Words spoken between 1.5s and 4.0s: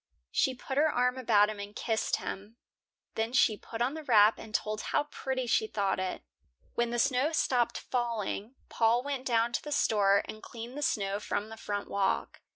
him and kissed him. Then she put on